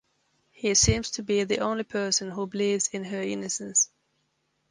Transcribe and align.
He 0.49 0.73
seems 0.73 1.11
to 1.11 1.21
be 1.21 1.43
the 1.43 1.59
only 1.59 1.83
person 1.83 2.31
who 2.31 2.47
believes 2.47 2.87
in 2.87 3.03
her 3.03 3.21
innocence. 3.21 3.91